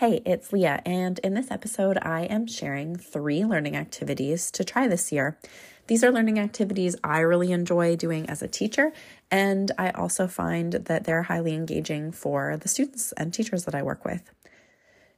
[0.00, 4.88] Hey, it's Leah, and in this episode, I am sharing three learning activities to try
[4.88, 5.38] this year.
[5.88, 8.94] These are learning activities I really enjoy doing as a teacher,
[9.30, 13.82] and I also find that they're highly engaging for the students and teachers that I
[13.82, 14.32] work with.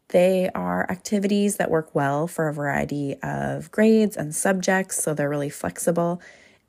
[0.09, 5.31] They are activities that work well for a variety of grades and subjects, so they're
[5.31, 6.21] really flexible,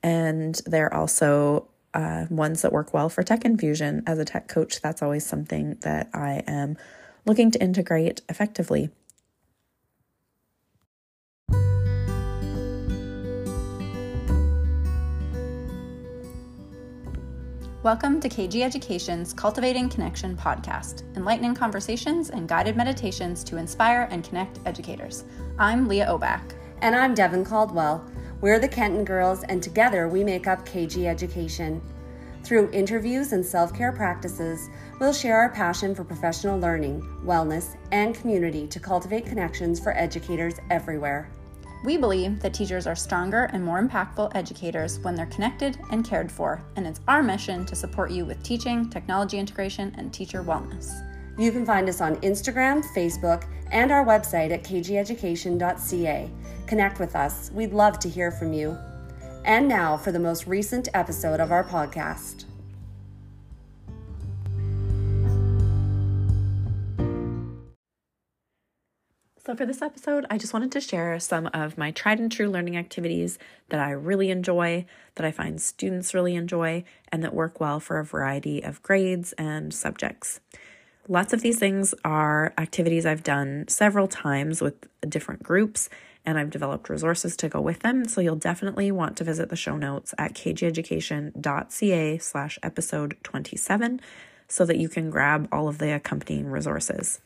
[0.04, 4.04] and they're also uh, ones that work well for tech infusion.
[4.06, 6.78] As a tech coach, that's always something that I am
[7.26, 8.90] looking to integrate effectively.
[17.84, 24.24] Welcome to KG Education's Cultivating Connection podcast, enlightening conversations and guided meditations to inspire and
[24.24, 25.26] connect educators.
[25.60, 26.54] I'm Leah Obach.
[26.82, 28.10] And I'm Devin Caldwell.
[28.40, 31.82] We're the Kenton Girls, and together we make up KG Education.
[32.44, 38.14] Through interviews and self care practices, we'll share our passion for professional learning, wellness, and
[38.14, 41.30] community to cultivate connections for educators everywhere.
[41.86, 46.32] We believe that teachers are stronger and more impactful educators when they're connected and cared
[46.32, 50.92] for, and it's our mission to support you with teaching, technology integration, and teacher wellness.
[51.38, 56.32] You can find us on Instagram, Facebook, and our website at kgeducation.ca.
[56.68, 57.52] Connect with us.
[57.52, 58.78] We'd love to hear from you.
[59.46, 62.46] And now for the most recent episode of our podcast.
[69.46, 72.50] So, for this episode, I just wanted to share some of my tried and true
[72.50, 74.86] learning activities that I really enjoy,
[75.16, 79.34] that I find students really enjoy, and that work well for a variety of grades
[79.34, 80.40] and subjects.
[81.10, 85.90] Lots of these things are activities I've done several times with different groups,
[86.26, 88.06] and I've developed resources to go with them.
[88.06, 94.02] So you'll definitely want to visit the show notes at kgeducation.ca slash episode 27
[94.48, 97.20] so that you can grab all of the accompanying resources.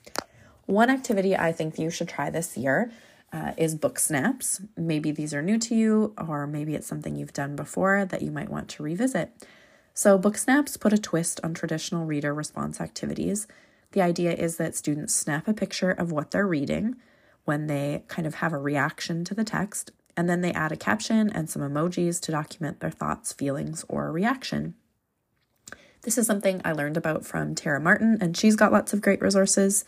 [0.65, 2.91] One activity I think you should try this year
[3.31, 4.61] uh, is book snaps.
[4.75, 8.31] Maybe these are new to you, or maybe it's something you've done before that you
[8.31, 9.31] might want to revisit.
[9.93, 13.47] So, book snaps put a twist on traditional reader response activities.
[13.91, 16.95] The idea is that students snap a picture of what they're reading
[17.47, 20.75] when they kind of have a reaction to the text, and then they add a
[20.75, 24.73] caption and some emojis to document their thoughts, feelings, or reaction.
[26.01, 29.21] This is something I learned about from Tara Martin, and she's got lots of great
[29.21, 29.85] resources.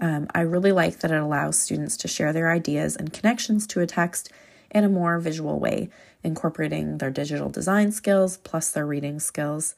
[0.00, 3.80] Um, I really like that it allows students to share their ideas and connections to
[3.80, 4.32] a text
[4.72, 5.88] in a more visual way,
[6.24, 9.76] incorporating their digital design skills plus their reading skills.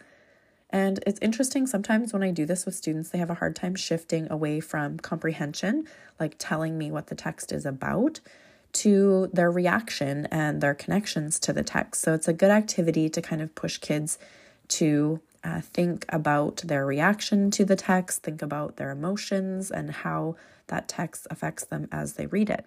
[0.70, 3.74] And it's interesting sometimes when I do this with students, they have a hard time
[3.74, 5.86] shifting away from comprehension,
[6.20, 8.20] like telling me what the text is about,
[8.74, 12.02] to their reaction and their connections to the text.
[12.02, 14.18] So it's a good activity to kind of push kids
[14.68, 20.36] to uh, think about their reaction to the text, think about their emotions, and how
[20.66, 22.66] that text affects them as they read it.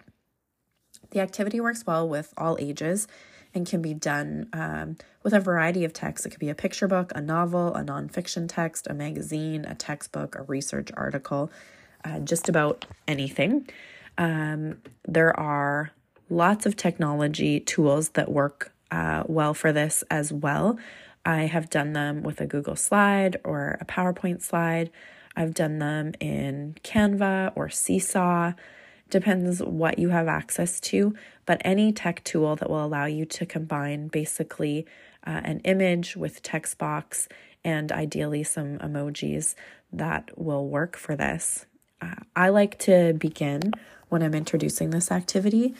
[1.10, 3.06] The activity works well with all ages
[3.54, 6.26] and can be done um, with a variety of texts.
[6.26, 10.34] It could be a picture book, a novel, a nonfiction text, a magazine, a textbook,
[10.34, 11.50] a research article,
[12.04, 13.68] uh, just about anything.
[14.18, 15.92] Um, there are
[16.28, 20.78] lots of technology tools that work uh, well for this as well.
[21.24, 24.90] I have done them with a Google slide or a PowerPoint slide.
[25.36, 28.52] I've done them in Canva or Seesaw
[29.12, 31.14] depends what you have access to,
[31.46, 34.86] but any tech tool that will allow you to combine basically
[35.24, 37.28] uh, an image with text box
[37.64, 39.54] and ideally some emojis
[39.92, 41.66] that will work for this.
[42.00, 43.72] Uh, I like to begin
[44.08, 45.74] when I'm introducing this activity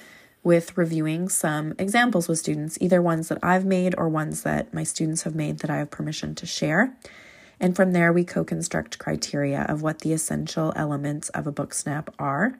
[0.44, 4.84] with reviewing some examples with students, either ones that I've made or ones that my
[4.84, 6.96] students have made that I have permission to share.
[7.58, 11.72] And from there, we co construct criteria of what the essential elements of a book
[11.72, 12.58] snap are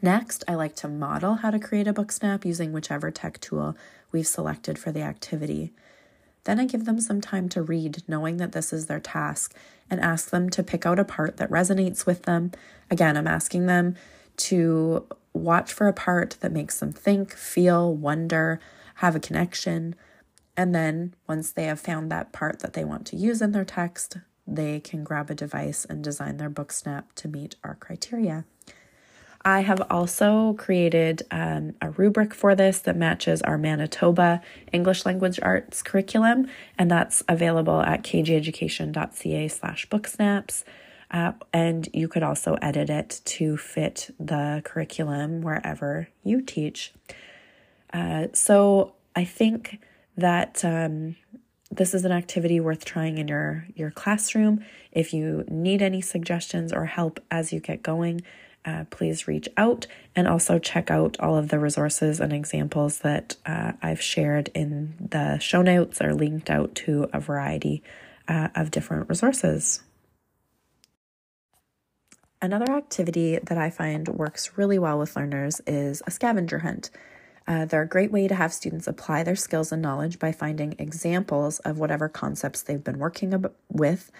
[0.00, 3.76] Next, I like to model how to create a book snap using whichever tech tool
[4.12, 5.72] we've selected for the activity.
[6.44, 9.54] Then I give them some time to read, knowing that this is their task,
[9.90, 12.52] and ask them to pick out a part that resonates with them.
[12.90, 13.96] Again, I'm asking them
[14.38, 18.60] to watch for a part that makes them think, feel, wonder,
[18.96, 19.96] have a connection.
[20.56, 23.64] And then once they have found that part that they want to use in their
[23.64, 28.44] text, they can grab a device and design their book snap to meet our criteria.
[29.44, 34.42] I have also created um, a rubric for this that matches our Manitoba
[34.72, 40.64] English Language Arts curriculum, and that's available at kgeducation.ca slash booksnaps.
[41.10, 46.92] Uh, and you could also edit it to fit the curriculum wherever you teach.
[47.92, 49.78] Uh, so I think
[50.16, 51.16] that um,
[51.70, 54.64] this is an activity worth trying in your your classroom.
[54.92, 58.22] If you need any suggestions or help as you get going,
[58.68, 63.36] uh, please reach out and also check out all of the resources and examples that
[63.46, 67.82] uh, I've shared in the show notes are linked out to a variety
[68.26, 69.82] uh, of different resources.
[72.42, 76.90] Another activity that I find works really well with learners is a scavenger hunt.
[77.46, 80.74] Uh, they're a great way to have students apply their skills and knowledge by finding
[80.78, 84.12] examples of whatever concepts they've been working ab- with.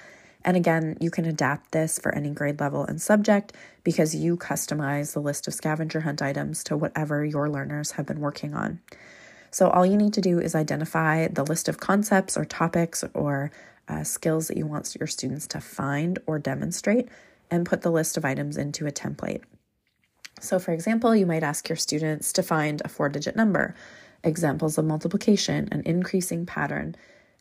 [0.45, 3.53] And again, you can adapt this for any grade level and subject
[3.83, 8.21] because you customize the list of scavenger hunt items to whatever your learners have been
[8.21, 8.81] working on.
[9.51, 13.51] So, all you need to do is identify the list of concepts or topics or
[13.89, 17.09] uh, skills that you want your students to find or demonstrate
[17.51, 19.43] and put the list of items into a template.
[20.41, 23.75] So, for example, you might ask your students to find a four digit number,
[24.23, 26.95] examples of multiplication, an increasing pattern,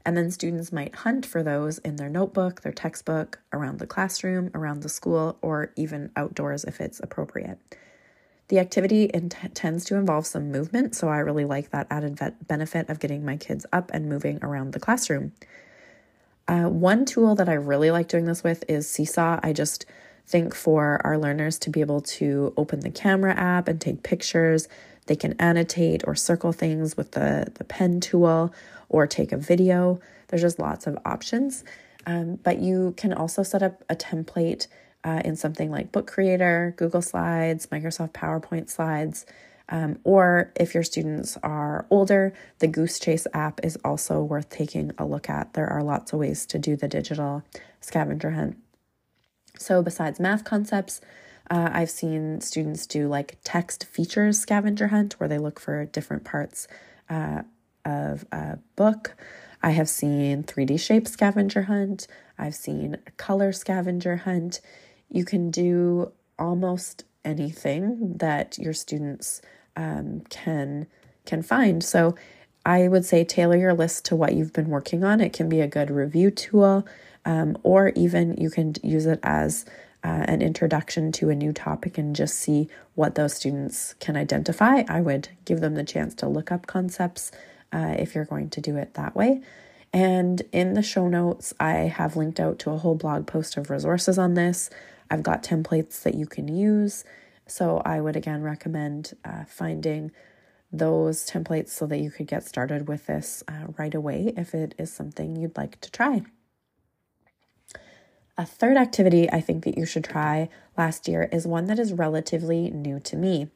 [0.05, 4.51] and then students might hunt for those in their notebook, their textbook, around the classroom,
[4.53, 7.57] around the school, or even outdoors if it's appropriate.
[8.49, 12.89] The activity int- tends to involve some movement, so I really like that added benefit
[12.89, 15.33] of getting my kids up and moving around the classroom.
[16.47, 19.41] Uh, one tool that I really like doing this with is Seesaw.
[19.43, 19.85] I just
[20.25, 24.69] think for our learners to be able to open the camera app and take pictures.
[25.07, 28.53] They can annotate or circle things with the, the pen tool
[28.89, 29.99] or take a video.
[30.27, 31.63] There's just lots of options.
[32.05, 34.67] Um, but you can also set up a template
[35.03, 39.25] uh, in something like Book Creator, Google Slides, Microsoft PowerPoint slides.
[39.69, 44.91] Um, or if your students are older, the Goose Chase app is also worth taking
[44.97, 45.53] a look at.
[45.53, 47.43] There are lots of ways to do the digital
[47.81, 48.57] scavenger hunt.
[49.59, 51.01] So, besides math concepts,
[51.49, 56.23] uh, I've seen students do like text features scavenger hunt where they look for different
[56.23, 56.67] parts
[57.09, 57.43] uh,
[57.87, 59.15] of a book.
[59.63, 62.07] I have seen 3D shape scavenger hunt.
[62.37, 64.61] I've seen color scavenger hunt.
[65.09, 69.41] You can do almost anything that your students
[69.75, 70.87] um, can
[71.25, 71.83] can find.
[71.83, 72.15] So
[72.65, 75.19] I would say tailor your list to what you've been working on.
[75.19, 76.85] It can be a good review tool
[77.25, 79.65] um, or even you can use it as
[80.03, 84.83] uh, an introduction to a new topic and just see what those students can identify.
[84.87, 87.31] I would give them the chance to look up concepts
[87.71, 89.41] uh, if you're going to do it that way.
[89.93, 93.69] And in the show notes, I have linked out to a whole blog post of
[93.69, 94.69] resources on this.
[95.09, 97.03] I've got templates that you can use.
[97.47, 100.11] So I would again recommend uh, finding
[100.71, 104.75] those templates so that you could get started with this uh, right away if it
[104.77, 106.23] is something you'd like to try.
[108.37, 111.93] A third activity I think that you should try last year is one that is
[111.93, 113.47] relatively new to me.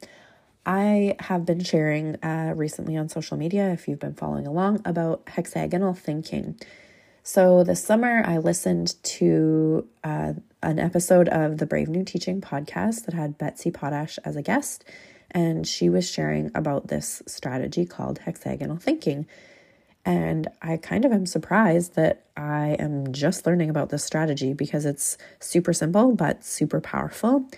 [0.64, 5.22] I have been sharing uh, recently on social media, if you've been following along, about
[5.26, 6.58] hexagonal thinking.
[7.24, 13.06] So this summer, I listened to uh, an episode of the Brave New Teaching podcast
[13.06, 14.84] that had Betsy Potash as a guest,
[15.30, 19.26] and she was sharing about this strategy called hexagonal thinking.
[20.04, 24.84] And I kind of am surprised that I am just learning about this strategy because
[24.84, 27.48] it's super simple but super powerful.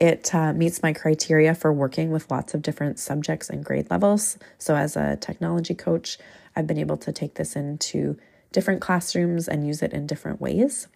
[0.00, 4.38] It uh, meets my criteria for working with lots of different subjects and grade levels.
[4.58, 6.18] So, as a technology coach,
[6.56, 8.18] I've been able to take this into
[8.52, 10.88] different classrooms and use it in different ways.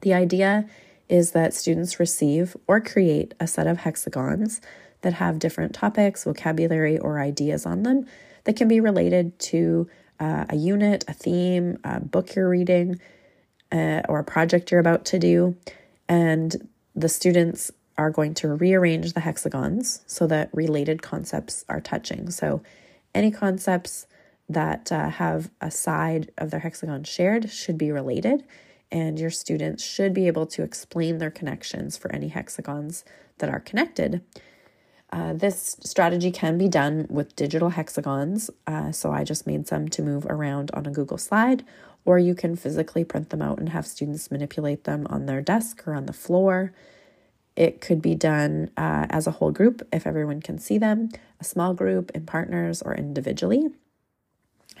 [0.00, 0.68] The idea
[1.08, 4.60] is that students receive or create a set of hexagons
[5.02, 8.06] that have different topics, vocabulary, or ideas on them
[8.44, 9.88] that can be related to
[10.18, 13.00] uh, a unit, a theme, a book you're reading,
[13.70, 15.56] uh, or a project you're about to do.
[16.08, 22.30] And the students are going to rearrange the hexagons so that related concepts are touching.
[22.30, 22.62] So,
[23.14, 24.06] any concepts
[24.48, 28.44] that uh, have a side of their hexagon shared should be related,
[28.90, 33.04] and your students should be able to explain their connections for any hexagons
[33.38, 34.22] that are connected.
[35.12, 38.50] Uh, this strategy can be done with digital hexagons.
[38.66, 41.64] Uh, so I just made some to move around on a Google slide,
[42.06, 45.86] or you can physically print them out and have students manipulate them on their desk
[45.86, 46.72] or on the floor.
[47.56, 51.44] It could be done uh, as a whole group if everyone can see them, a
[51.44, 53.68] small group, in partners, or individually.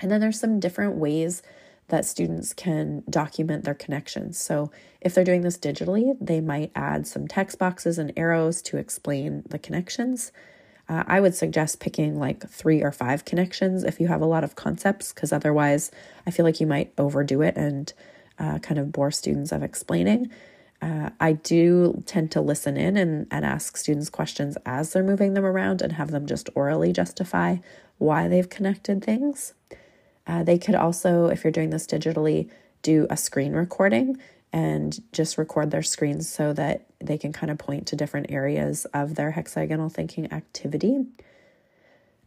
[0.00, 1.42] And then there's some different ways
[1.88, 4.38] that students can document their connections.
[4.38, 8.78] So, if they're doing this digitally, they might add some text boxes and arrows to
[8.78, 10.32] explain the connections.
[10.88, 14.44] Uh, I would suggest picking like three or five connections if you have a lot
[14.44, 15.90] of concepts, because otherwise,
[16.26, 17.92] I feel like you might overdo it and
[18.38, 20.30] uh, kind of bore students of explaining.
[20.82, 25.34] Uh, I do tend to listen in and, and ask students questions as they're moving
[25.34, 27.58] them around and have them just orally justify
[27.98, 29.54] why they've connected things.
[30.26, 32.50] Uh, they could also, if you're doing this digitally,
[32.82, 34.18] do a screen recording
[34.52, 38.84] and just record their screens so that they can kind of point to different areas
[38.86, 41.06] of their hexagonal thinking activity.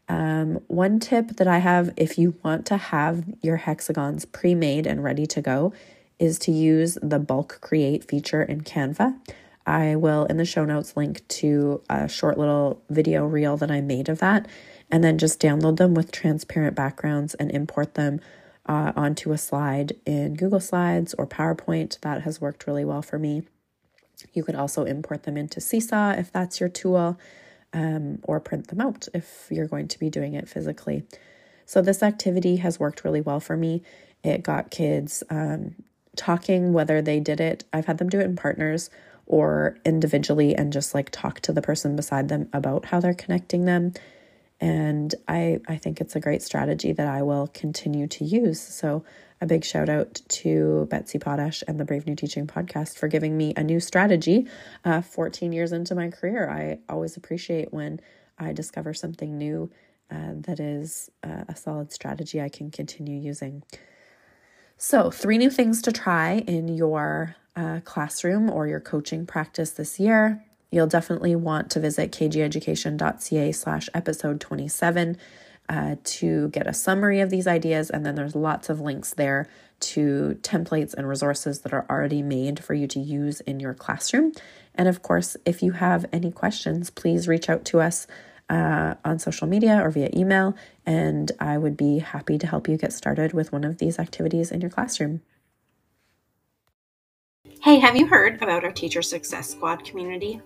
[0.07, 4.87] Um, one tip that I have if you want to have your hexagons pre made
[4.87, 5.73] and ready to go
[6.19, 9.19] is to use the bulk create feature in Canva.
[9.65, 13.81] I will in the show notes link to a short little video reel that I
[13.81, 14.47] made of that,
[14.91, 18.21] and then just download them with transparent backgrounds and import them
[18.67, 21.99] uh, onto a slide in Google Slides or PowerPoint.
[22.01, 23.43] That has worked really well for me.
[24.33, 27.19] You could also import them into Seesaw if that's your tool
[27.73, 31.03] um, or print them out if you're going to be doing it physically.
[31.65, 33.81] So, this activity has worked really well for me.
[34.23, 35.75] It got kids um,
[36.15, 37.63] talking whether they did it.
[37.73, 38.89] I've had them do it in partners
[39.25, 43.65] or individually and just like talk to the person beside them about how they're connecting
[43.65, 43.93] them.
[44.61, 48.61] And I, I think it's a great strategy that I will continue to use.
[48.61, 49.03] So,
[49.41, 53.37] a big shout out to Betsy Potash and the Brave New Teaching podcast for giving
[53.37, 54.47] me a new strategy
[54.85, 56.49] uh, 14 years into my career.
[56.49, 57.99] I always appreciate when
[58.39, 59.69] I discover something new
[60.09, 63.63] uh, that is uh, a solid strategy I can continue using.
[64.77, 69.99] So, three new things to try in your uh, classroom or your coaching practice this
[69.99, 70.43] year.
[70.69, 75.17] You'll definitely want to visit kgeducation.ca slash episode 27
[75.69, 77.89] uh, to get a summary of these ideas.
[77.89, 79.47] And then there's lots of links there
[79.79, 84.33] to templates and resources that are already made for you to use in your classroom.
[84.75, 88.07] And of course, if you have any questions, please reach out to us
[88.49, 92.77] uh, on social media or via email, and I would be happy to help you
[92.77, 95.21] get started with one of these activities in your classroom.
[97.61, 100.39] Hey, have you heard about our Teacher Success Squad community?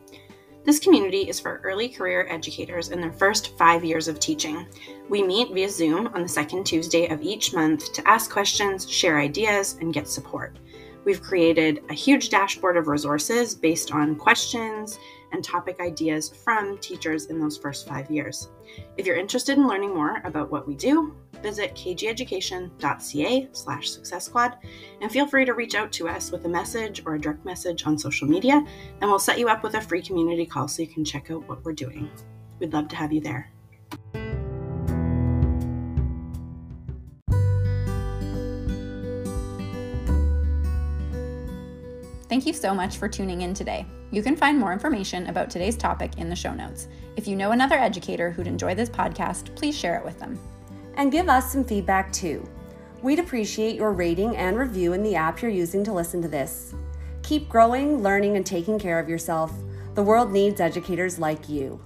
[0.63, 4.67] This community is for early career educators in their first five years of teaching.
[5.09, 9.19] We meet via Zoom on the second Tuesday of each month to ask questions, share
[9.19, 10.59] ideas, and get support.
[11.05, 14.99] We've created a huge dashboard of resources based on questions
[15.31, 18.49] and topic ideas from teachers in those first five years.
[18.97, 24.57] If you're interested in learning more about what we do, visit kgeducation.ca slash success squad
[25.01, 27.85] and feel free to reach out to us with a message or a direct message
[27.85, 28.63] on social media
[29.01, 31.47] and we'll set you up with a free community call so you can check out
[31.47, 32.09] what we're doing.
[32.59, 33.49] We'd love to have you there.
[42.29, 43.87] Thank you so much for tuning in today.
[44.11, 46.87] You can find more information about today's topic in the show notes.
[47.15, 50.37] If you know another educator who'd enjoy this podcast, please share it with them.
[50.93, 52.47] And give us some feedback too.
[53.01, 56.75] We'd appreciate your rating and review in the app you're using to listen to this.
[57.23, 59.51] Keep growing, learning, and taking care of yourself.
[59.95, 61.81] The world needs educators like you.